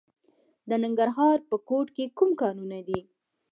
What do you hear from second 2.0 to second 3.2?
کوم کانونه دي؟